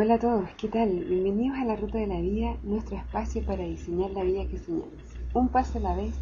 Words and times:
hola 0.00 0.14
a 0.14 0.18
todos, 0.20 0.48
¿qué 0.56 0.68
tal? 0.68 0.90
Bienvenidos 0.90 1.58
a 1.58 1.64
la 1.64 1.74
Ruta 1.74 1.98
de 1.98 2.06
la 2.06 2.20
Vida, 2.20 2.56
nuestro 2.62 2.96
espacio 2.96 3.44
para 3.44 3.64
diseñar 3.64 4.12
la 4.12 4.22
vida 4.22 4.46
que 4.46 4.56
soñamos. 4.56 4.92
Un 5.34 5.48
paso 5.48 5.78
a 5.78 5.80
la 5.80 5.96
vez, 5.96 6.14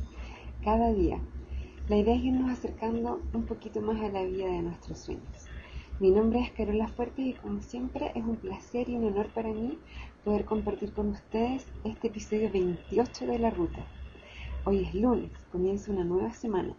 cada 0.65 0.95
día. 0.95 1.19
La 1.91 1.99
idea 1.99 2.15
es 2.15 2.25
irnos 2.25 2.51
acercando 2.51 3.21
un 3.35 3.43
poquito 3.43 3.83
más 3.83 4.01
a 4.01 4.09
la 4.09 4.25
vida 4.25 4.47
de 4.47 4.63
nuestros 4.63 5.01
sueños. 5.01 5.47
Mi 6.01 6.11
nombre 6.11 6.41
es 6.41 6.53
Carola 6.53 6.89
Fuertes 6.89 7.27
y 7.27 7.35
como 7.35 7.61
siempre 7.61 8.13
es 8.15 8.25
un 8.25 8.37
placer 8.37 8.89
y 8.89 8.97
un 8.97 9.09
honor 9.09 9.27
para 9.35 9.53
mí 9.53 9.79
poder 10.25 10.47
compartir 10.47 10.95
con 10.95 11.11
ustedes 11.11 11.67
este 11.85 12.07
episodio 12.07 12.51
28 12.51 13.27
de 13.27 13.39
la 13.39 13.51
Ruta. 13.51 13.85
Hoy 14.65 14.85
es 14.85 14.95
lunes, 14.95 15.31
comienza 15.53 15.93
una 15.93 16.05
nueva 16.05 16.33
semana. 16.33 16.75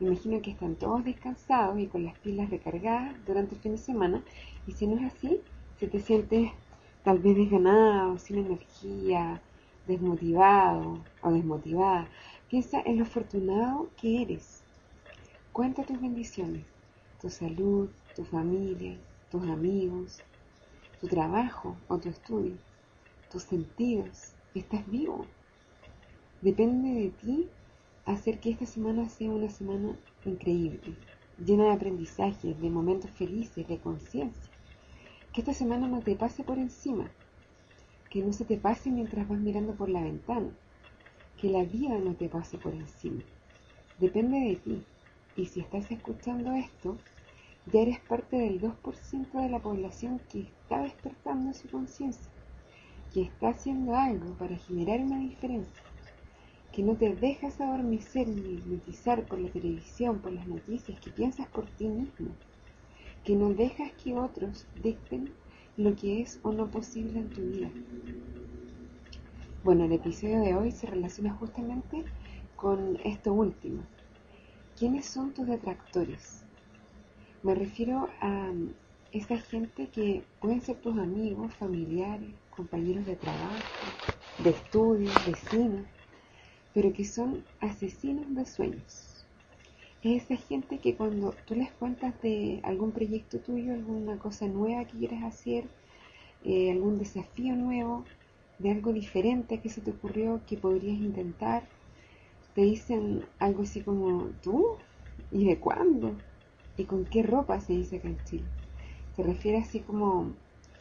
Me 0.00 0.06
imagino 0.06 0.40
que 0.40 0.52
están 0.52 0.76
todos 0.76 1.04
descansados 1.04 1.78
y 1.78 1.88
con 1.88 2.04
las 2.04 2.18
pilas 2.20 2.48
recargadas 2.48 3.14
durante 3.26 3.54
el 3.54 3.60
fin 3.60 3.72
de 3.72 3.78
semana 3.78 4.22
y 4.66 4.72
si 4.72 4.86
no 4.86 4.96
es 4.96 5.12
así, 5.12 5.42
si 5.78 5.86
te 5.86 6.00
sientes 6.00 6.50
tal 7.04 7.20
vez 7.20 7.36
desganado, 7.36 8.18
sin 8.18 8.38
energía, 8.38 9.40
desmotivado 9.86 10.98
o 11.22 11.30
desmotivada, 11.30 12.08
piensa 12.50 12.80
en 12.84 12.98
lo 12.98 13.04
afortunado 13.04 13.88
que 13.96 14.22
eres. 14.22 14.62
Cuenta 15.52 15.84
tus 15.84 16.00
bendiciones, 16.00 16.64
tu 17.20 17.30
salud, 17.30 17.88
tu 18.16 18.24
familia, 18.24 18.98
tus 19.30 19.44
amigos, 19.44 20.20
tu 21.00 21.06
trabajo 21.06 21.76
o 21.86 21.98
tu 21.98 22.08
estudio, 22.08 22.56
tus 23.30 23.44
sentidos. 23.44 24.32
Estás 24.56 24.84
vivo. 24.90 25.26
Depende 26.42 26.88
de 26.88 27.10
ti 27.10 27.48
hacer 28.04 28.40
que 28.40 28.50
esta 28.50 28.66
semana 28.66 29.08
sea 29.08 29.30
una 29.30 29.48
semana 29.48 29.96
increíble, 30.24 30.96
llena 31.38 31.66
de 31.66 31.72
aprendizajes, 31.72 32.60
de 32.60 32.70
momentos 32.70 33.10
felices, 33.12 33.68
de 33.68 33.78
conciencia 33.78 34.57
que 35.32 35.42
esta 35.42 35.54
semana 35.54 35.86
no 35.88 36.00
te 36.00 36.16
pase 36.16 36.42
por 36.42 36.58
encima, 36.58 37.10
que 38.10 38.22
no 38.22 38.32
se 38.32 38.44
te 38.44 38.56
pase 38.56 38.90
mientras 38.90 39.28
vas 39.28 39.38
mirando 39.38 39.74
por 39.74 39.88
la 39.88 40.02
ventana, 40.02 40.50
que 41.40 41.50
la 41.50 41.64
vida 41.64 41.98
no 41.98 42.14
te 42.14 42.28
pase 42.28 42.58
por 42.58 42.74
encima. 42.74 43.22
Depende 43.98 44.38
de 44.38 44.56
ti. 44.56 44.82
Y 45.36 45.46
si 45.46 45.60
estás 45.60 45.90
escuchando 45.90 46.52
esto, 46.52 46.96
ya 47.66 47.80
eres 47.80 48.00
parte 48.00 48.36
del 48.36 48.60
2% 48.60 49.42
de 49.42 49.48
la 49.48 49.60
población 49.60 50.20
que 50.30 50.40
está 50.40 50.82
despertando 50.82 51.52
su 51.52 51.68
conciencia, 51.68 52.30
que 53.12 53.22
está 53.22 53.50
haciendo 53.50 53.94
algo 53.94 54.34
para 54.34 54.56
generar 54.56 55.00
una 55.00 55.18
diferencia, 55.18 55.82
que 56.72 56.82
no 56.82 56.96
te 56.96 57.14
dejas 57.14 57.60
adormecer 57.60 58.26
ni 58.26 58.54
hipnotizar 58.54 59.26
por 59.26 59.38
la 59.38 59.50
televisión, 59.50 60.20
por 60.20 60.32
las 60.32 60.46
noticias, 60.48 60.98
que 61.00 61.10
piensas 61.10 61.46
por 61.48 61.66
ti 61.66 61.86
mismo 61.86 62.30
que 63.24 63.34
no 63.34 63.50
dejas 63.50 63.92
que 64.02 64.14
otros 64.14 64.66
dicten 64.82 65.32
lo 65.76 65.94
que 65.94 66.20
es 66.20 66.40
o 66.42 66.52
no 66.52 66.70
posible 66.70 67.20
en 67.20 67.30
tu 67.30 67.40
vida. 67.40 67.70
Bueno, 69.62 69.84
el 69.84 69.92
episodio 69.92 70.40
de 70.40 70.54
hoy 70.54 70.72
se 70.72 70.86
relaciona 70.86 71.34
justamente 71.34 72.04
con 72.56 72.98
esto 73.04 73.32
último. 73.32 73.82
¿Quiénes 74.78 75.06
son 75.06 75.32
tus 75.32 75.46
detractores? 75.46 76.44
Me 77.42 77.54
refiero 77.54 78.08
a 78.20 78.50
esa 79.12 79.38
gente 79.38 79.88
que 79.88 80.22
pueden 80.40 80.60
ser 80.60 80.76
tus 80.76 80.98
amigos, 80.98 81.54
familiares, 81.54 82.30
compañeros 82.50 83.06
de 83.06 83.16
trabajo, 83.16 83.62
de 84.42 84.50
estudio, 84.50 85.10
vecinos, 85.26 85.86
pero 86.74 86.92
que 86.92 87.04
son 87.04 87.44
asesinos 87.60 88.34
de 88.34 88.44
sueños 88.44 89.17
esa 90.02 90.36
gente 90.36 90.78
que 90.78 90.94
cuando 90.94 91.34
tú 91.44 91.54
les 91.54 91.70
cuentas 91.72 92.20
de 92.22 92.60
algún 92.62 92.92
proyecto 92.92 93.38
tuyo, 93.40 93.72
alguna 93.72 94.18
cosa 94.18 94.46
nueva 94.46 94.84
que 94.84 94.98
quieres 94.98 95.22
hacer, 95.24 95.64
eh, 96.44 96.70
algún 96.70 96.98
desafío 96.98 97.56
nuevo, 97.56 98.04
de 98.58 98.70
algo 98.70 98.92
diferente 98.92 99.60
que 99.60 99.68
se 99.68 99.80
te 99.80 99.90
ocurrió 99.90 100.40
que 100.46 100.56
podrías 100.56 100.98
intentar, 100.98 101.64
te 102.54 102.62
dicen 102.62 103.24
algo 103.38 103.62
así 103.62 103.82
como, 103.82 104.30
¿tú? 104.42 104.76
¿Y 105.30 105.46
de 105.46 105.58
cuándo? 105.58 106.14
¿Y 106.76 106.84
con 106.84 107.04
qué 107.04 107.22
ropa 107.22 107.60
se 107.60 107.72
dice 107.72 107.96
acá 107.96 108.08
en 108.08 108.24
Chile? 108.24 108.44
Se 109.16 109.22
refiere 109.22 109.58
así 109.58 109.80
como, 109.80 110.32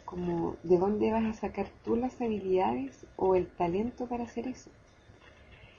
como 0.06 0.56
de 0.63 0.77
dónde 0.77 1.11
vas 1.11 1.25
a 1.25 1.33
sacar 1.33 1.67
tú 1.83 1.95
las 1.95 2.19
habilidades 2.22 3.06
o 3.16 3.35
el 3.35 3.47
talento 3.47 4.06
para 4.07 4.25
hacer 4.25 4.47
eso. 4.47 4.69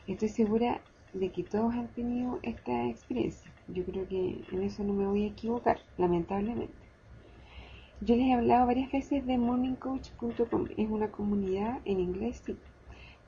Estoy 0.06 0.28
segura 0.28 0.80
de 1.12 1.30
que 1.30 1.42
todos 1.42 1.74
han 1.74 1.88
tenido 1.88 2.38
esta 2.42 2.86
experiencia. 2.86 3.50
Yo 3.68 3.84
creo 3.84 4.06
que 4.08 4.42
en 4.50 4.62
eso 4.62 4.84
no 4.84 4.92
me 4.92 5.06
voy 5.06 5.24
a 5.24 5.28
equivocar, 5.28 5.78
lamentablemente. 5.96 6.74
Yo 8.00 8.14
les 8.14 8.26
he 8.26 8.32
hablado 8.32 8.66
varias 8.66 8.92
veces 8.92 9.26
de 9.26 9.38
morningcoach.com. 9.38 10.66
Es 10.76 10.88
una 10.88 11.10
comunidad 11.10 11.80
en 11.84 12.00
inglés, 12.00 12.42
sí, 12.44 12.56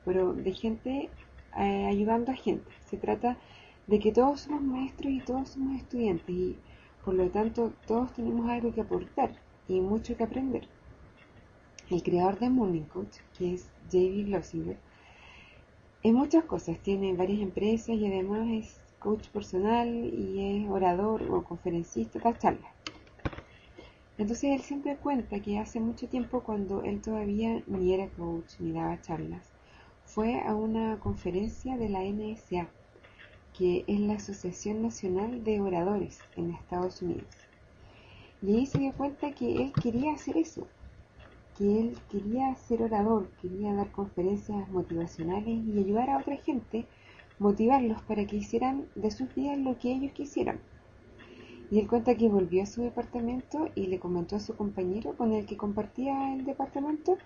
pero 0.05 0.33
de 0.33 0.53
gente 0.53 1.09
eh, 1.57 1.85
ayudando 1.87 2.31
a 2.31 2.35
gente. 2.35 2.71
Se 2.85 2.97
trata 2.97 3.37
de 3.87 3.99
que 3.99 4.11
todos 4.11 4.41
somos 4.41 4.61
maestros 4.61 5.11
y 5.11 5.19
todos 5.19 5.49
somos 5.49 5.81
estudiantes 5.81 6.29
y 6.29 6.57
por 7.03 7.15
lo 7.15 7.29
tanto 7.29 7.73
todos 7.85 8.13
tenemos 8.13 8.49
algo 8.49 8.73
que 8.73 8.81
aportar 8.81 9.31
y 9.67 9.81
mucho 9.81 10.15
que 10.15 10.23
aprender. 10.23 10.67
El 11.89 12.03
creador 12.03 12.39
de 12.39 12.49
Morning 12.49 12.83
Coach, 12.83 13.17
que 13.37 13.53
es 13.55 13.69
J.B. 13.91 14.23
Glossinger, 14.27 14.77
en 16.03 16.15
muchas 16.15 16.45
cosas, 16.45 16.79
tiene 16.79 17.13
varias 17.13 17.41
empresas 17.41 17.89
y 17.89 18.07
además 18.07 18.47
es 18.49 18.75
coach 18.99 19.27
personal 19.27 19.87
y 19.87 20.63
es 20.63 20.69
orador 20.69 21.23
o 21.29 21.43
conferencista, 21.43 22.19
da 22.19 22.37
charlas. 22.37 22.71
Entonces 24.17 24.51
él 24.51 24.61
siempre 24.61 24.97
cuenta 24.97 25.39
que 25.39 25.59
hace 25.59 25.79
mucho 25.79 26.07
tiempo 26.07 26.41
cuando 26.41 26.83
él 26.83 27.01
todavía 27.01 27.61
ni 27.67 27.93
era 27.93 28.07
coach 28.09 28.59
ni 28.59 28.71
daba 28.71 29.01
charlas, 29.01 29.51
fue 30.05 30.41
a 30.41 30.55
una 30.55 30.99
conferencia 30.99 31.77
de 31.77 31.89
la 31.89 32.03
NSA, 32.03 32.67
que 33.57 33.83
es 33.87 33.99
la 33.99 34.13
Asociación 34.13 34.81
Nacional 34.81 35.43
de 35.43 35.61
Oradores 35.61 36.19
en 36.35 36.51
Estados 36.51 37.01
Unidos. 37.01 37.35
Y 38.41 38.55
ahí 38.55 38.65
se 38.65 38.79
dio 38.79 38.91
cuenta 38.93 39.31
que 39.31 39.63
él 39.63 39.73
quería 39.81 40.13
hacer 40.13 40.37
eso, 40.37 40.67
que 41.61 41.79
él 41.79 41.97
quería 42.09 42.55
ser 42.55 42.81
orador, 42.81 43.29
quería 43.39 43.71
dar 43.75 43.91
conferencias 43.91 44.67
motivacionales 44.69 45.63
y 45.63 45.77
ayudar 45.77 46.09
a 46.09 46.17
otra 46.17 46.35
gente, 46.37 46.87
motivarlos 47.37 48.01
para 48.01 48.25
que 48.25 48.37
hicieran 48.37 48.87
de 48.95 49.11
sus 49.11 49.35
días 49.35 49.59
lo 49.59 49.77
que 49.77 49.91
ellos 49.91 50.11
quisieran. 50.11 50.59
Y 51.69 51.77
él 51.77 51.87
cuenta 51.87 52.15
que 52.15 52.29
volvió 52.29 52.63
a 52.63 52.65
su 52.65 52.81
departamento 52.81 53.69
y 53.75 53.85
le 53.85 53.99
comentó 53.99 54.37
a 54.37 54.39
su 54.39 54.55
compañero 54.55 55.15
con 55.15 55.33
el 55.33 55.45
que 55.45 55.55
compartía 55.55 56.33
el 56.33 56.45
departamento 56.45 57.19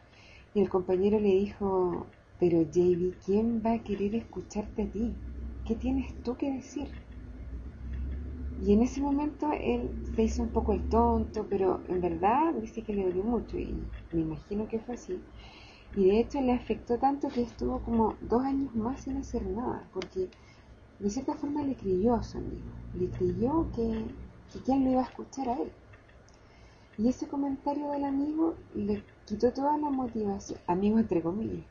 y 0.53 0.59
el 0.59 0.69
compañero 0.69 1.17
le 1.17 1.29
dijo, 1.29 2.05
pero 2.37 2.61
JB, 2.63 3.13
¿quién 3.25 3.61
va 3.65 3.71
a 3.71 3.83
querer 3.83 4.15
escucharte 4.15 4.81
a 4.81 4.91
ti? 4.91 5.13
¿Qué 5.65 5.75
tienes 5.75 6.13
tú 6.23 6.35
que 6.35 6.51
decir? 6.51 6.89
Y 8.65 8.73
en 8.73 8.81
ese 8.81 8.99
momento 8.99 9.51
él 9.53 9.91
se 10.15 10.23
hizo 10.23 10.41
un 10.41 10.49
poco 10.49 10.73
el 10.73 10.89
tonto, 10.89 11.45
pero 11.47 11.81
en 11.87 12.01
verdad 12.01 12.51
dice 12.55 12.81
que 12.81 12.95
le 12.95 13.03
dolió 13.03 13.23
mucho 13.23 13.59
y 13.59 13.75
me 14.11 14.21
imagino 14.21 14.67
que 14.67 14.79
fue 14.79 14.95
así. 14.95 15.21
Y 15.95 16.05
de 16.05 16.19
hecho 16.19 16.41
le 16.41 16.53
afectó 16.53 16.97
tanto 16.97 17.29
que 17.29 17.43
estuvo 17.43 17.77
como 17.81 18.15
dos 18.21 18.43
años 18.43 18.73
más 18.73 19.01
sin 19.01 19.17
hacer 19.17 19.45
nada, 19.45 19.87
porque 19.93 20.31
de 20.97 21.09
cierta 21.11 21.35
forma 21.35 21.61
le 21.61 21.75
creyó 21.75 22.15
a 22.15 22.23
su 22.23 22.39
amigo, 22.39 22.65
le 22.97 23.07
creyó 23.09 23.67
que, 23.75 24.03
que 24.51 24.59
quién 24.65 24.83
lo 24.83 24.93
iba 24.93 25.01
a 25.01 25.09
escuchar 25.09 25.47
a 25.47 25.61
él. 25.61 25.71
Y 26.97 27.07
ese 27.07 27.27
comentario 27.27 27.91
del 27.91 28.05
amigo 28.05 28.55
le 28.73 29.03
quitó 29.25 29.53
toda 29.53 29.77
la 29.77 29.91
motivación, 29.91 30.59
amigo 30.65 30.97
entre 30.97 31.21
comillas, 31.21 31.67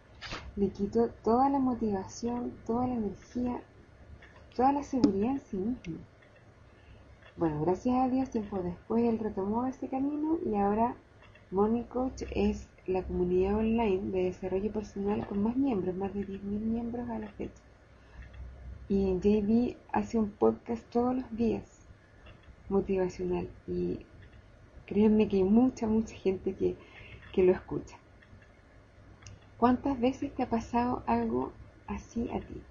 le 0.54 0.68
quitó 0.68 1.08
toda 1.24 1.48
la 1.50 1.58
motivación, 1.58 2.52
toda 2.64 2.86
la 2.86 2.94
energía, 2.94 3.60
toda 4.54 4.70
la 4.70 4.84
seguridad 4.84 5.32
en 5.32 5.40
sí 5.40 5.56
mismo. 5.56 6.13
Bueno, 7.36 7.62
gracias 7.62 7.96
a 7.96 8.08
Dios, 8.08 8.30
tiempo 8.30 8.62
después 8.62 9.02
él 9.02 9.18
retomó 9.18 9.66
ese 9.66 9.88
camino 9.88 10.38
y 10.46 10.54
ahora 10.54 10.94
Money 11.50 11.82
Coach 11.82 12.22
es 12.30 12.68
la 12.86 13.02
comunidad 13.02 13.56
online 13.56 14.12
de 14.12 14.24
desarrollo 14.26 14.70
personal 14.70 15.26
con 15.26 15.42
más 15.42 15.56
miembros, 15.56 15.96
más 15.96 16.14
de 16.14 16.24
10.000 16.24 16.60
miembros 16.60 17.08
a 17.10 17.18
la 17.18 17.26
fecha. 17.26 17.60
Y 18.88 19.14
JB 19.18 19.76
hace 19.90 20.16
un 20.16 20.30
podcast 20.30 20.88
todos 20.90 21.16
los 21.16 21.36
días 21.36 21.64
motivacional 22.68 23.48
y 23.66 24.06
créanme 24.86 25.26
que 25.26 25.38
hay 25.38 25.42
mucha, 25.42 25.88
mucha 25.88 26.14
gente 26.14 26.54
que, 26.54 26.76
que 27.32 27.42
lo 27.42 27.50
escucha. 27.50 27.96
¿Cuántas 29.58 30.00
veces 30.00 30.32
te 30.36 30.44
ha 30.44 30.48
pasado 30.48 31.02
algo 31.08 31.50
así 31.88 32.30
a 32.30 32.38
ti? 32.38 32.62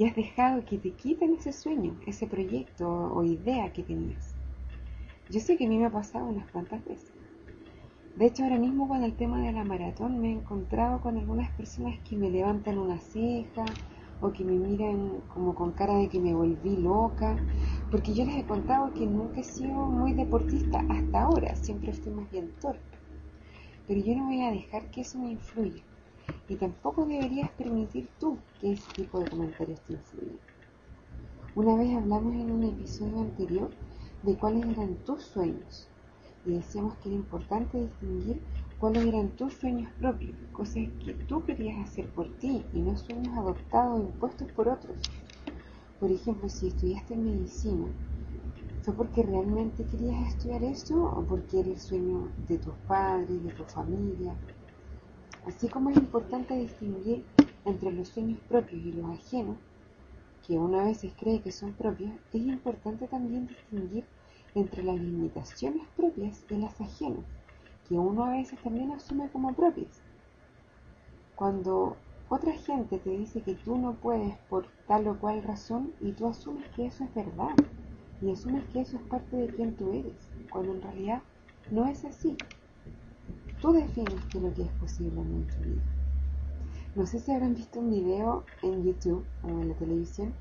Y 0.00 0.06
has 0.06 0.16
dejado 0.16 0.64
que 0.64 0.78
te 0.78 0.92
quiten 0.92 1.34
ese 1.34 1.52
sueño, 1.52 1.94
ese 2.06 2.26
proyecto 2.26 2.88
o 2.88 3.22
idea 3.22 3.70
que 3.70 3.82
tenías. 3.82 4.34
Yo 5.28 5.40
sé 5.40 5.58
que 5.58 5.66
a 5.66 5.68
mí 5.68 5.76
me 5.76 5.84
ha 5.84 5.90
pasado 5.90 6.24
unas 6.24 6.48
cuantas 6.48 6.82
veces. 6.86 7.12
De 8.16 8.24
hecho, 8.24 8.44
ahora 8.44 8.56
mismo 8.56 8.88
con 8.88 9.04
el 9.04 9.12
tema 9.12 9.42
de 9.42 9.52
la 9.52 9.62
maratón 9.62 10.18
me 10.18 10.28
he 10.28 10.32
encontrado 10.32 11.02
con 11.02 11.18
algunas 11.18 11.50
personas 11.50 11.98
que 12.08 12.16
me 12.16 12.30
levantan 12.30 12.78
una 12.78 12.98
ceja 12.98 13.66
o 14.22 14.32
que 14.32 14.42
me 14.42 14.54
miran 14.54 15.20
como 15.34 15.54
con 15.54 15.72
cara 15.72 15.94
de 15.96 16.08
que 16.08 16.18
me 16.18 16.32
volví 16.32 16.78
loca, 16.78 17.36
porque 17.90 18.14
yo 18.14 18.24
les 18.24 18.36
he 18.36 18.44
contado 18.44 18.94
que 18.94 19.04
nunca 19.06 19.40
he 19.40 19.44
sido 19.44 19.74
muy 19.74 20.14
deportista 20.14 20.82
hasta 20.88 21.24
ahora, 21.24 21.54
siempre 21.56 21.90
estoy 21.90 22.14
más 22.14 22.30
bien 22.30 22.50
torpe. 22.58 22.96
pero 23.86 24.00
yo 24.00 24.16
no 24.16 24.28
voy 24.28 24.40
a 24.40 24.50
dejar 24.50 24.90
que 24.90 25.02
eso 25.02 25.18
me 25.18 25.32
influya. 25.32 25.82
Y 26.50 26.56
tampoco 26.56 27.06
deberías 27.06 27.48
permitir 27.52 28.08
tú 28.18 28.36
que 28.60 28.72
ese 28.72 28.92
tipo 28.94 29.20
de 29.20 29.30
comentarios 29.30 29.80
te 29.82 29.92
influyan. 29.92 30.40
Una 31.54 31.76
vez 31.76 31.96
hablamos 31.96 32.34
en 32.34 32.50
un 32.50 32.64
episodio 32.64 33.20
anterior 33.20 33.70
de 34.24 34.34
cuáles 34.34 34.66
eran 34.66 34.96
tus 35.06 35.22
sueños 35.22 35.86
y 36.44 36.54
decíamos 36.54 36.94
que 36.96 37.08
era 37.10 37.18
importante 37.18 37.80
distinguir 37.80 38.42
cuáles 38.80 39.04
eran 39.06 39.28
tus 39.36 39.54
sueños 39.54 39.92
propios, 40.00 40.34
cosas 40.50 40.88
que 41.04 41.14
tú 41.28 41.44
querías 41.44 41.88
hacer 41.88 42.08
por 42.08 42.28
ti 42.38 42.64
y 42.74 42.80
no 42.80 42.96
sueños 42.96 43.38
adoptados 43.38 44.00
o 44.00 44.02
impuestos 44.02 44.50
por 44.50 44.70
otros. 44.70 44.96
Por 46.00 46.10
ejemplo, 46.10 46.48
si 46.48 46.66
estudiaste 46.66 47.14
medicina, 47.14 47.86
¿fue 48.82 48.92
porque 48.94 49.22
realmente 49.22 49.84
querías 49.84 50.34
estudiar 50.34 50.64
eso 50.64 51.00
o 51.00 51.22
porque 51.22 51.60
era 51.60 51.68
el 51.68 51.78
sueño 51.78 52.32
de 52.48 52.58
tus 52.58 52.74
padres, 52.88 53.40
de 53.40 53.50
tu 53.50 53.62
familia? 53.62 54.34
Así 55.46 55.68
como 55.68 55.90
es 55.90 55.96
importante 55.96 56.54
distinguir 56.54 57.24
entre 57.64 57.92
los 57.92 58.08
sueños 58.08 58.38
propios 58.48 58.84
y 58.84 58.92
los 58.92 59.10
ajenos, 59.10 59.56
que 60.46 60.58
uno 60.58 60.80
a 60.80 60.84
veces 60.84 61.12
cree 61.18 61.40
que 61.40 61.52
son 61.52 61.72
propios, 61.72 62.12
es 62.32 62.42
importante 62.42 63.06
también 63.08 63.46
distinguir 63.46 64.04
entre 64.54 64.82
las 64.82 64.96
limitaciones 64.96 65.86
propias 65.96 66.44
y 66.50 66.56
las 66.56 66.80
ajenas 66.80 67.24
que 67.90 67.98
uno 67.98 68.24
a 68.24 68.30
veces 68.30 68.56
también 68.62 68.92
asume 68.92 69.28
como 69.30 69.52
propias. 69.52 70.00
Cuando 71.34 71.96
otra 72.28 72.52
gente 72.52 72.98
te 72.98 73.10
dice 73.10 73.42
que 73.42 73.56
tú 73.56 73.76
no 73.76 73.94
puedes 73.94 74.38
por 74.48 74.68
tal 74.86 75.08
o 75.08 75.18
cual 75.18 75.42
razón 75.42 75.92
y 76.00 76.12
tú 76.12 76.28
asumes 76.28 76.68
que 76.76 76.86
eso 76.86 77.02
es 77.02 77.12
verdad 77.12 77.56
y 78.22 78.30
asumes 78.30 78.62
que 78.72 78.82
eso 78.82 78.96
es 78.96 79.02
parte 79.02 79.36
de 79.36 79.48
quien 79.48 79.74
tú 79.74 79.92
eres, 79.92 80.14
cuando 80.50 80.72
en 80.72 80.82
realidad 80.82 81.22
no 81.72 81.86
es 81.86 82.04
así. 82.04 82.36
Tú 83.60 83.72
defines 83.72 84.24
qué 84.30 84.38
es 84.38 84.44
lo 84.44 84.54
que 84.54 84.62
es 84.62 84.72
posible 84.72 85.20
en 85.20 85.46
tu 85.46 85.56
vida. 85.64 85.82
No 86.94 87.06
sé 87.06 87.20
si 87.20 87.32
habrán 87.32 87.54
visto 87.54 87.80
un 87.80 87.90
video 87.90 88.44
en 88.62 88.84
YouTube 88.84 89.24
o 89.42 89.48
en 89.48 89.68
la 89.68 89.74
televisión 89.74 90.32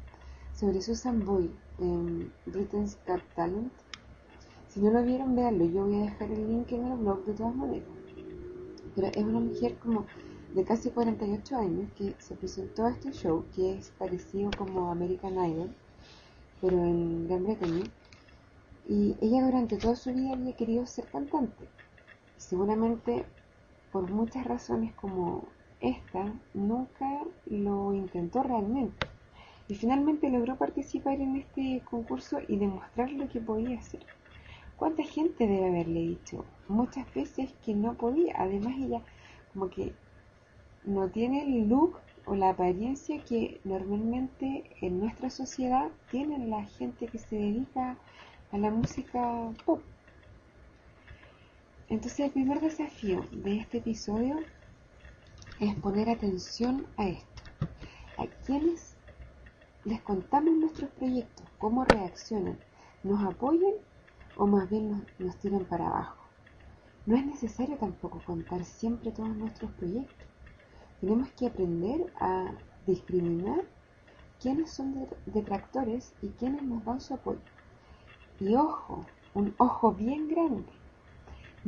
sobre 0.56 0.82
Susan 0.82 1.24
Boyle 1.26 1.52
en 1.80 2.32
Britain's 2.46 2.98
Got 3.06 3.22
Talent 3.36 3.72
si 4.70 4.82
no 4.82 4.92
lo 4.92 5.02
vieron, 5.02 5.36
véanlo. 5.36 5.66
Yo 5.66 5.84
voy 5.86 5.96
a 5.96 6.04
dejar 6.04 6.30
el 6.30 6.48
link 6.48 6.72
en 6.72 6.86
el 6.86 6.98
blog 7.00 7.26
de 7.26 7.34
todas 7.34 7.56
maneras. 7.56 7.88
Pero 8.96 9.08
es 9.08 9.24
una 9.24 9.40
mujer 9.40 9.76
como 9.80 10.06
de 10.54 10.64
casi 10.64 10.92
48 10.92 11.58
años 11.58 11.92
que 11.98 12.16
se 12.20 12.36
presentó 12.36 12.86
a 12.86 12.92
este 12.92 13.12
show 13.12 13.46
que 13.56 13.80
es 13.80 13.90
parecido 13.98 14.52
como 14.56 14.92
American 14.92 15.34
Idol, 15.34 15.74
pero 16.62 16.78
en 16.78 17.28
Gran 17.28 17.46
Bretaña. 17.46 17.84
Y 18.88 19.16
ella 19.22 19.44
durante 19.44 19.78
toda 19.78 19.96
su 19.96 20.14
vida 20.14 20.34
había 20.34 20.56
querido 20.56 20.86
ser 20.86 21.06
cantante. 21.06 21.68
Seguramente 22.40 23.26
por 23.92 24.10
muchas 24.10 24.46
razones 24.46 24.94
como 24.94 25.44
esta, 25.82 26.34
nunca 26.54 27.06
lo 27.46 27.94
intentó 27.94 28.42
realmente. 28.42 29.06
Y 29.68 29.76
finalmente 29.76 30.30
logró 30.30 30.56
participar 30.56 31.20
en 31.20 31.36
este 31.36 31.82
concurso 31.84 32.40
y 32.48 32.56
demostrar 32.56 33.12
lo 33.12 33.28
que 33.28 33.42
podía 33.42 33.78
hacer. 33.78 34.06
¿Cuánta 34.78 35.04
gente 35.04 35.48
debe 35.48 35.68
haberle 35.68 36.00
dicho? 36.00 36.46
Muchas 36.70 37.14
veces 37.14 37.52
que 37.66 37.76
no 37.76 37.96
podía. 37.96 38.34
Además 38.38 38.74
ella 38.78 39.02
como 39.52 39.70
que 39.70 39.92
no 40.86 41.10
tiene 41.10 41.44
el 41.44 41.68
look 41.68 42.00
o 42.26 42.36
la 42.36 42.52
apariencia 42.52 43.22
que 43.26 43.60
normalmente 43.66 44.64
en 44.80 45.02
nuestra 45.02 45.30
sociedad 45.30 45.90
tienen 46.10 46.50
la 46.50 46.64
gente 46.64 47.08
que 47.08 47.18
se 47.18 47.36
dedica 47.36 47.98
a 48.54 48.58
la 48.58 48.72
música 48.72 49.52
pop. 49.66 49.82
Entonces 51.90 52.20
el 52.20 52.32
primer 52.32 52.62
desafío 52.62 53.26
de 53.32 53.58
este 53.58 53.80
episodio 53.80 54.38
es 55.60 55.76
poner 55.78 56.08
atención 56.08 56.86
a 56.98 57.08
esto. 57.08 57.42
A 58.18 58.28
quienes 58.46 58.96
les 59.86 60.00
contamos 60.02 60.56
nuestros 60.56 60.92
proyectos, 60.92 61.48
cómo 61.58 61.86
reaccionan, 61.86 62.60
nos 63.04 63.24
apoyan 63.24 63.74
o 64.38 64.46
más 64.46 64.70
bien 64.70 65.04
nos, 65.18 65.38
tiran 65.38 65.66
para 65.66 65.88
abajo. 65.88 66.28
No 67.08 67.16
es 67.16 67.26
necesario 67.26 67.76
tampoco 67.78 68.22
contar 68.24 68.64
siempre 68.66 69.12
todos 69.12 69.36
nuestros 69.36 69.72
proyectos. 69.72 70.28
Tenemos 71.02 71.30
que 71.32 71.48
aprender 71.48 72.14
a 72.20 72.52
discriminar 72.86 73.64
quiénes 74.40 74.70
son 74.70 75.08
detractores 75.26 76.14
y 76.22 76.30
quiénes 76.30 76.62
nos 76.62 76.86
dan 76.86 77.02
su 77.02 77.16
apoyo. 77.16 77.42
Y 78.40 78.54
ojo, 78.54 79.06
un 79.34 79.56
ojo 79.58 79.92
bien 79.92 80.28
grande. 80.28 80.79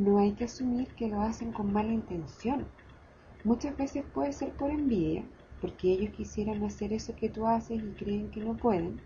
No 0.04 0.18
hay 0.18 0.34
que 0.34 0.46
asumir 0.46 0.90
que 0.96 1.08
lo 1.08 1.22
hacen 1.22 1.54
con 1.54 1.72
mala 1.72 1.94
intención. 1.94 2.68
Muchas 3.44 3.78
veces 3.78 4.04
puede 4.14 4.34
ser 4.34 4.52
por 4.54 4.72
envidia, 4.72 5.24
porque 5.62 5.92
ellos 5.92 6.14
quisieran 6.14 6.64
hacer 6.64 6.94
eso 6.94 7.16
que 7.16 7.30
tú 7.30 7.48
haces 7.48 7.78
y 7.82 7.94
creen 7.94 8.32
que 8.32 8.42
no 8.42 8.56
pueden 8.58 9.00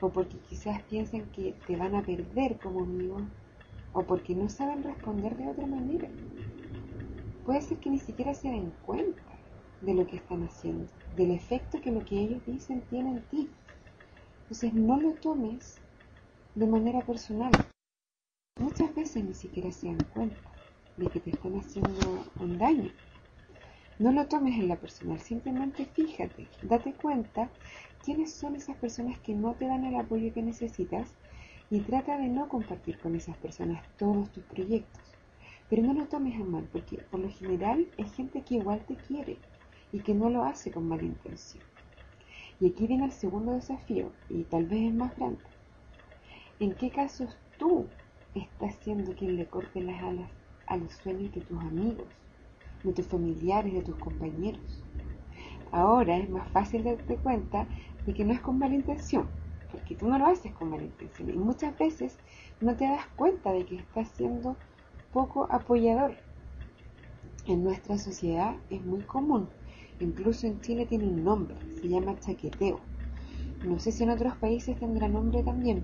o 0.00 0.10
porque 0.10 0.38
quizás 0.48 0.82
piensan 0.84 1.26
que 1.32 1.54
te 1.66 1.76
van 1.76 1.94
a 1.94 2.04
perder 2.04 2.58
como 2.60 2.82
amigo, 2.82 3.28
o 3.92 4.02
porque 4.04 4.34
no 4.34 4.48
saben 4.48 4.82
responder 4.82 5.36
de 5.36 5.48
otra 5.48 5.66
manera. 5.66 6.08
Puede 7.44 7.62
ser 7.62 7.78
que 7.78 7.90
ni 7.90 7.98
siquiera 7.98 8.34
se 8.34 8.48
den 8.48 8.72
cuenta 8.82 9.32
de 9.80 9.94
lo 9.94 10.06
que 10.06 10.16
están 10.16 10.44
haciendo, 10.44 10.88
del 11.16 11.32
efecto 11.32 11.80
que 11.80 11.90
lo 11.92 12.04
que 12.04 12.20
ellos 12.20 12.44
dicen 12.46 12.82
tiene 12.90 13.10
en 13.10 13.22
ti. 13.24 13.50
Entonces 14.42 14.74
no 14.74 15.00
lo 15.00 15.14
tomes 15.14 15.80
de 16.54 16.66
manera 16.66 17.00
personal. 17.06 17.50
Muchas 18.58 18.94
veces 18.94 19.24
ni 19.24 19.34
siquiera 19.34 19.72
se 19.72 19.86
dan 19.86 20.04
cuenta 20.12 20.36
de 20.96 21.06
que 21.06 21.20
te 21.20 21.30
están 21.30 21.58
haciendo 21.58 22.24
un 22.38 22.58
daño. 22.58 22.90
No 23.98 24.12
lo 24.12 24.26
tomes 24.26 24.58
en 24.58 24.68
la 24.68 24.76
personal, 24.76 25.18
simplemente 25.20 25.86
fíjate, 25.86 26.46
date 26.62 26.92
cuenta 26.92 27.50
quiénes 28.04 28.32
son 28.32 28.54
esas 28.54 28.76
personas 28.76 29.18
que 29.20 29.34
no 29.34 29.54
te 29.54 29.66
dan 29.66 29.84
el 29.84 29.96
apoyo 29.96 30.32
que 30.34 30.42
necesitas 30.42 31.14
y 31.70 31.80
trata 31.80 32.18
de 32.18 32.28
no 32.28 32.48
compartir 32.48 32.98
con 32.98 33.16
esas 33.16 33.36
personas 33.38 33.82
todos 33.96 34.30
tus 34.30 34.44
proyectos. 34.44 35.02
Pero 35.70 35.82
no 35.82 35.94
lo 35.94 36.06
tomes 36.06 36.38
a 36.40 36.44
mal, 36.44 36.68
porque 36.70 36.98
por 36.98 37.20
lo 37.20 37.30
general 37.30 37.88
es 37.96 38.12
gente 38.12 38.42
que 38.42 38.56
igual 38.56 38.84
te 38.86 38.96
quiere 38.96 39.38
y 39.92 40.00
que 40.00 40.14
no 40.14 40.28
lo 40.28 40.44
hace 40.44 40.70
con 40.70 40.86
mala 40.86 41.04
intención. 41.04 41.64
Y 42.60 42.68
aquí 42.68 42.86
viene 42.86 43.06
el 43.06 43.12
segundo 43.12 43.52
desafío, 43.52 44.12
y 44.28 44.42
tal 44.44 44.66
vez 44.66 44.82
es 44.82 44.94
más 44.94 45.16
grande. 45.16 45.42
¿En 46.60 46.74
qué 46.74 46.90
casos 46.90 47.36
tú 47.58 47.86
estás 48.34 48.74
siendo 48.82 49.14
quien 49.14 49.36
le 49.36 49.46
corte 49.46 49.80
las 49.82 50.02
alas 50.02 50.30
a 50.66 50.76
los 50.76 50.92
sueños 50.92 51.34
de 51.34 51.42
tus 51.42 51.58
amigos, 51.60 52.06
de 52.82 52.92
tus 52.92 53.06
familiares, 53.06 53.74
de 53.74 53.82
tus 53.82 53.96
compañeros? 53.96 54.82
Ahora 55.70 56.16
es 56.16 56.28
más 56.30 56.48
fácil 56.50 56.84
darte 56.84 57.16
cuenta 57.16 57.66
de 58.06 58.14
que 58.14 58.24
no 58.24 58.32
es 58.32 58.40
con 58.40 58.58
mala 58.58 58.74
intención, 58.74 59.26
porque 59.70 59.94
tú 59.94 60.08
no 60.08 60.18
lo 60.18 60.26
haces 60.26 60.52
con 60.52 60.70
mala 60.70 60.82
intención 60.82 61.30
y 61.30 61.38
muchas 61.38 61.78
veces 61.78 62.18
no 62.60 62.74
te 62.76 62.84
das 62.84 63.06
cuenta 63.16 63.52
de 63.52 63.64
que 63.64 63.76
estás 63.76 64.08
siendo 64.08 64.56
poco 65.12 65.46
apoyador. 65.50 66.16
En 67.46 67.64
nuestra 67.64 67.98
sociedad 67.98 68.56
es 68.70 68.84
muy 68.84 69.00
común, 69.00 69.48
incluso 70.00 70.46
en 70.46 70.60
Chile 70.60 70.86
tiene 70.86 71.04
un 71.04 71.24
nombre, 71.24 71.56
se 71.80 71.88
llama 71.88 72.18
chaqueteo. 72.18 72.80
No 73.64 73.78
sé 73.78 73.92
si 73.92 74.04
en 74.04 74.10
otros 74.10 74.36
países 74.36 74.78
tendrá 74.78 75.08
nombre 75.08 75.42
también, 75.42 75.82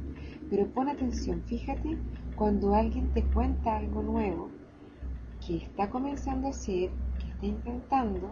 pero 0.51 0.67
pon 0.67 0.89
atención, 0.89 1.43
fíjate 1.47 1.97
cuando 2.39 2.75
alguien 2.75 3.13
te 3.13 3.23
cuenta 3.25 3.77
algo 3.77 4.03
nuevo 4.03 4.49
que 5.47 5.57
está 5.57 5.91
comenzando 5.91 6.47
a 6.47 6.51
hacer, 6.51 6.91
que 7.19 7.27
está 7.27 7.47
intentando 7.47 8.31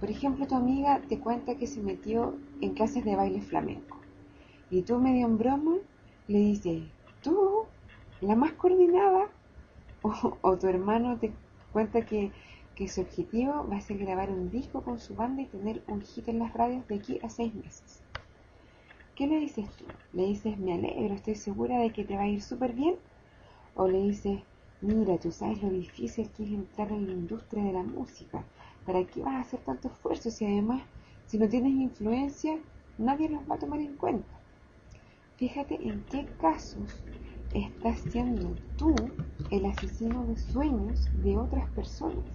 por 0.00 0.10
ejemplo, 0.10 0.46
tu 0.46 0.54
amiga 0.54 1.02
te 1.10 1.18
cuenta 1.18 1.56
que 1.56 1.66
se 1.66 1.82
metió 1.82 2.34
en 2.62 2.72
clases 2.72 3.04
de 3.04 3.16
baile 3.16 3.42
flamenco 3.42 3.98
y 4.70 4.80
tú 4.80 4.98
medio 4.98 5.26
en 5.26 5.36
broma 5.36 5.76
le 6.26 6.38
dices, 6.38 6.84
tú, 7.22 7.66
la 8.22 8.34
más 8.34 8.52
coordinada, 8.52 9.28
o, 10.42 10.56
tu 10.56 10.68
hermano 10.68 11.18
te 11.18 11.32
cuenta 11.72 12.06
que, 12.06 12.30
que, 12.76 12.88
su 12.88 13.02
objetivo 13.02 13.66
va 13.70 13.76
a 13.76 13.80
ser 13.82 13.98
grabar 13.98 14.30
un 14.30 14.50
disco 14.50 14.80
con 14.82 14.98
su 14.98 15.14
banda 15.14 15.42
y 15.42 15.46
tener 15.46 15.82
un 15.86 16.00
hit 16.00 16.28
en 16.28 16.38
las 16.38 16.54
radios 16.54 16.88
de 16.88 16.94
aquí 16.94 17.20
a 17.22 17.28
seis 17.28 17.54
meses. 17.54 18.00
¿Qué 19.14 19.26
le 19.26 19.38
dices 19.38 19.68
tú? 19.76 19.84
¿Le 20.14 20.24
dices, 20.24 20.58
me 20.58 20.72
alegro, 20.72 21.14
estoy 21.14 21.34
segura 21.34 21.78
de 21.78 21.92
que 21.92 22.04
te 22.04 22.16
va 22.16 22.22
a 22.22 22.28
ir 22.28 22.40
súper 22.40 22.72
bien? 22.72 22.94
¿O 23.82 23.88
le 23.88 23.98
dices, 24.02 24.38
mira, 24.82 25.16
tú 25.16 25.32
sabes 25.32 25.62
lo 25.62 25.70
difícil 25.70 26.28
que 26.32 26.44
es 26.44 26.50
entrar 26.50 26.92
en 26.92 27.06
la 27.06 27.12
industria 27.12 27.64
de 27.64 27.72
la 27.72 27.82
música? 27.82 28.44
¿Para 28.84 29.02
qué 29.06 29.22
vas 29.22 29.36
a 29.36 29.40
hacer 29.40 29.60
tanto 29.60 29.88
esfuerzo 29.88 30.30
si 30.30 30.44
además, 30.44 30.82
si 31.24 31.38
no 31.38 31.48
tienes 31.48 31.72
influencia, 31.72 32.58
nadie 32.98 33.30
los 33.30 33.40
va 33.50 33.54
a 33.54 33.58
tomar 33.58 33.80
en 33.80 33.96
cuenta? 33.96 34.28
Fíjate 35.38 35.76
en 35.82 36.04
qué 36.10 36.26
casos 36.38 36.90
estás 37.54 38.00
siendo 38.00 38.54
tú 38.76 38.94
el 39.50 39.64
asesino 39.64 40.26
de 40.26 40.36
sueños 40.36 41.08
de 41.14 41.38
otras 41.38 41.66
personas. 41.70 42.26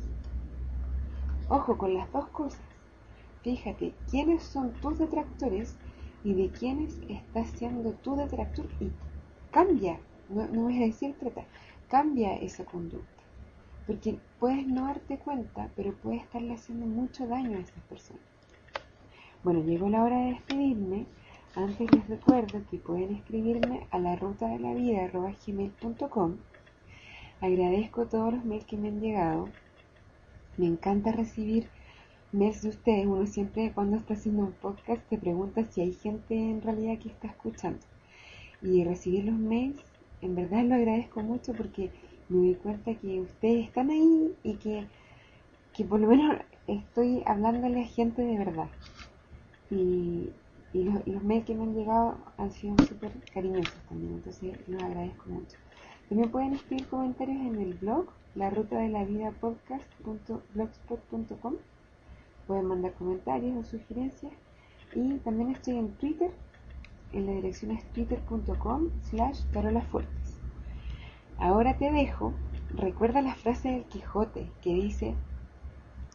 Ojo 1.47 1.77
con 1.77 1.93
las 1.93 2.11
dos 2.11 2.25
cosas. 2.29 2.65
Fíjate 3.43 3.93
quiénes 4.09 4.41
son 4.41 4.73
tus 4.81 4.97
detractores 4.97 5.75
y 6.23 6.33
de 6.33 6.49
quiénes 6.49 6.99
estás 7.07 7.49
siendo 7.49 7.91
tu 7.91 8.15
detractor 8.15 8.65
y 8.79 8.89
cambia, 9.51 9.99
no, 10.29 10.48
no 10.48 10.62
voy 10.63 10.82
a 10.82 10.86
decir 10.86 11.15
trata, 11.20 11.46
cambia 11.88 12.36
esa 12.38 12.65
conducta. 12.65 13.24
Porque 13.88 14.17
puedes 14.39 14.65
no 14.67 14.86
darte 14.86 15.17
cuenta, 15.20 15.70
pero 15.75 15.94
puedes 15.94 16.24
estarle 16.24 16.53
haciendo 16.53 16.86
mucho 16.88 17.27
daño 17.27 17.58
a 17.58 17.62
esas 17.62 17.82
personas. 17.84 18.24
Bueno, 19.44 19.63
llegó 19.63 19.89
la 19.89 20.03
hora 20.03 20.17
de 20.22 20.32
despedirme. 20.32 21.05
Antes 21.55 21.91
les 21.94 22.08
recuerdo 22.10 22.63
que 22.72 22.79
pueden 22.79 23.13
escribirme 23.13 23.86
a 23.91 24.00
la 24.00 24.15
ruta 24.15 24.48
de 24.48 24.58
la 24.58 24.74
vida 24.74 25.08
gmail.com. 25.08 26.38
Agradezco 27.41 28.08
todos 28.08 28.34
los 28.34 28.44
mails 28.44 28.65
que 28.65 28.75
me 28.75 28.88
han 28.88 29.01
llegado. 29.01 29.50
Me 30.58 30.65
encanta 30.65 31.12
recibir 31.12 31.70
mails 32.32 32.63
de 32.63 32.70
ustedes. 32.70 33.05
Uno 33.05 33.27
siempre 33.27 33.72
cuando 33.72 33.98
está 33.98 34.15
haciendo 34.15 34.46
un 34.46 34.53
podcast 34.53 35.08
te 35.10 35.20
pregunta 35.20 35.63
si 35.65 35.82
hay 35.82 35.94
gente 35.94 36.36
en 36.36 36.63
realidad 36.63 36.98
que 36.98 37.10
está 37.10 37.27
escuchando. 37.27 37.86
Y 38.63 38.84
recibir 38.84 39.25
los 39.25 39.38
mails, 39.38 39.79
en 40.22 40.36
verdad 40.36 40.63
lo 40.63 40.75
agradezco 40.75 41.22
mucho 41.22 41.53
porque 41.53 41.91
me 42.29 42.38
doy 42.38 42.55
cuenta 42.55 42.93
que 42.95 43.22
ustedes 43.22 43.67
están 43.67 43.89
ahí 43.89 44.34
y 44.43 44.55
que, 44.55 44.88
que 45.74 45.86
por 45.86 46.00
lo 46.00 46.07
menos 46.07 46.38
estoy 46.67 47.24
hablándole 47.25 47.84
a 47.84 47.88
gente 47.88 48.22
de 48.22 48.38
verdad. 48.38 48.69
Y, 49.69 50.29
y 50.74 50.84
los, 50.84 51.24
mails 51.24 51.45
que 51.45 51.55
me 51.55 51.63
han 51.63 51.74
llegado 51.74 52.17
han 52.38 52.51
sido 52.51 52.77
súper 52.86 53.13
cariñosos 53.34 53.74
también, 53.88 54.15
entonces 54.15 54.60
los 54.67 54.84
agradezco 54.84 55.29
mucho. 55.29 55.57
También 56.10 56.29
pueden 56.31 56.51
escribir 56.53 56.88
comentarios 56.88 57.38
en 57.38 57.62
el 57.62 57.75
blog, 57.75 58.07
la 58.36 58.50
ruta 58.50 58.79
de 58.79 58.89
la 58.89 59.05
vida 59.05 59.31
podcast.blogspot.com. 59.39 61.55
Pueden 62.45 62.65
mandar 62.65 62.91
comentarios 62.93 63.55
o 63.57 63.63
sugerencias. 63.63 64.34
Y 64.93 65.17
también 65.19 65.51
estoy 65.51 65.77
en 65.77 65.93
Twitter, 65.93 66.31
en 67.13 67.25
la 67.25 67.33
dirección 67.33 67.71
es 67.71 67.83
twitter.com 67.93 68.89
slash 69.09 69.41
carolafuertes. 69.51 70.39
Ahora 71.38 71.77
te 71.77 71.91
dejo, 71.91 72.33
recuerda 72.69 73.21
la 73.21 73.35
frase 73.35 73.69
del 73.69 73.85
Quijote 73.85 74.50
que 74.62 74.74
dice, 74.74 75.15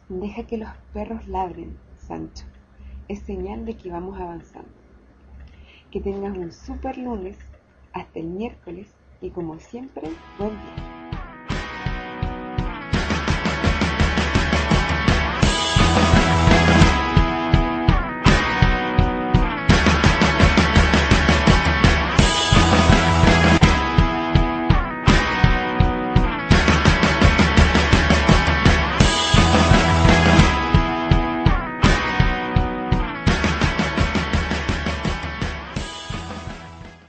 deja 0.09 0.43
que 0.43 0.57
los 0.57 0.69
perros 0.93 1.27
ladren, 1.27 1.77
Sancho 1.97 2.45
es 3.11 3.19
señal 3.23 3.65
de 3.65 3.75
que 3.75 3.91
vamos 3.91 4.17
avanzando. 4.19 4.69
Que 5.91 5.99
tengas 5.99 6.37
un 6.37 6.51
super 6.51 6.97
lunes, 6.97 7.37
hasta 7.91 8.19
el 8.19 8.27
miércoles 8.27 8.87
y 9.19 9.29
como 9.31 9.59
siempre, 9.59 10.09
buen 10.37 10.51
día. 10.51 10.90